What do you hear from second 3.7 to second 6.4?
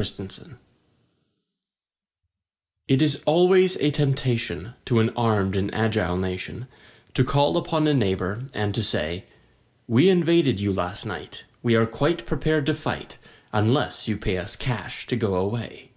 a temptation to an armed and agile